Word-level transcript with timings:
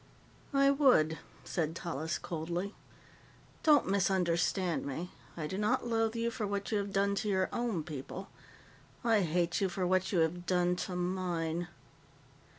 "I 0.55 0.71
would," 0.71 1.19
said 1.43 1.75
Tallis 1.75 2.17
coldly. 2.17 2.73
"Don't 3.61 3.87
misunderstand 3.87 4.83
me. 4.83 5.11
I 5.37 5.45
do 5.45 5.59
not 5.59 5.85
loathe 5.85 6.15
you 6.15 6.31
for 6.31 6.47
what 6.47 6.71
you 6.71 6.79
have 6.79 6.91
done 6.91 7.13
to 7.13 7.29
your 7.29 7.49
own 7.53 7.83
people; 7.83 8.27
I 9.03 9.19
hate 9.21 9.61
you 9.61 9.69
for 9.69 9.85
what 9.85 10.11
you 10.11 10.17
have 10.21 10.47
done 10.47 10.75
to 10.87 10.95
mine." 10.95 11.67